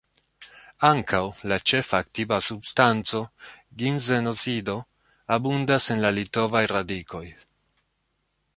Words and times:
Ankaŭ 0.87 1.19
la 1.51 1.57
ĉefa 1.71 1.99
aktiva 2.05 2.39
substanco, 2.47 3.21
ginzenozido, 3.83 4.77
abundas 5.39 5.91
en 5.97 6.05
la 6.07 6.11
litovaj 6.19 6.63
radikoj. 6.75 7.25